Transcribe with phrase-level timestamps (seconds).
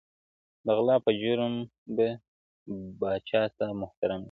[0.65, 1.53] د غلا په جرم
[1.95, 2.07] به
[2.99, 4.19] باچاصاحب محترم نيسې